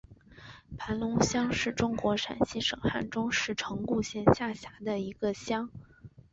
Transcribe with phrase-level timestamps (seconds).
[0.79, 5.69] 盘龙乡是中国陕西省汉中市城固县下辖的一个乡。